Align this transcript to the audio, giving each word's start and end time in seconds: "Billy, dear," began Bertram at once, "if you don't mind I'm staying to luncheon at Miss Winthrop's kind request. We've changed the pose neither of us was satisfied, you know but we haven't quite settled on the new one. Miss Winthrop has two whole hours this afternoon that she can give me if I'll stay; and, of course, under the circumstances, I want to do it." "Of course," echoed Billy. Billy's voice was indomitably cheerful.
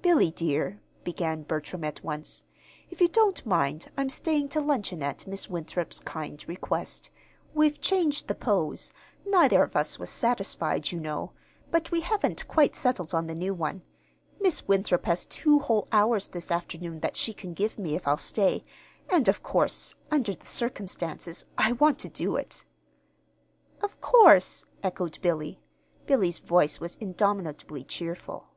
"Billy, 0.00 0.32
dear," 0.32 0.80
began 1.04 1.44
Bertram 1.44 1.84
at 1.84 2.02
once, 2.02 2.46
"if 2.90 3.00
you 3.00 3.06
don't 3.06 3.46
mind 3.46 3.92
I'm 3.96 4.10
staying 4.10 4.48
to 4.48 4.60
luncheon 4.60 5.04
at 5.04 5.24
Miss 5.24 5.48
Winthrop's 5.48 6.00
kind 6.00 6.44
request. 6.48 7.10
We've 7.54 7.80
changed 7.80 8.26
the 8.26 8.34
pose 8.34 8.90
neither 9.24 9.62
of 9.62 9.76
us 9.76 10.00
was 10.00 10.10
satisfied, 10.10 10.90
you 10.90 10.98
know 10.98 11.30
but 11.70 11.92
we 11.92 12.00
haven't 12.00 12.48
quite 12.48 12.74
settled 12.74 13.14
on 13.14 13.28
the 13.28 13.36
new 13.36 13.54
one. 13.54 13.82
Miss 14.40 14.66
Winthrop 14.66 15.04
has 15.04 15.26
two 15.26 15.60
whole 15.60 15.86
hours 15.92 16.26
this 16.26 16.50
afternoon 16.50 16.98
that 16.98 17.14
she 17.14 17.32
can 17.32 17.54
give 17.54 17.78
me 17.78 17.94
if 17.94 18.08
I'll 18.08 18.16
stay; 18.16 18.64
and, 19.10 19.28
of 19.28 19.44
course, 19.44 19.94
under 20.10 20.34
the 20.34 20.44
circumstances, 20.44 21.44
I 21.56 21.70
want 21.70 22.00
to 22.00 22.08
do 22.08 22.34
it." 22.34 22.64
"Of 23.80 24.00
course," 24.00 24.64
echoed 24.82 25.20
Billy. 25.22 25.60
Billy's 26.04 26.40
voice 26.40 26.80
was 26.80 26.96
indomitably 26.96 27.84
cheerful. 27.84 28.48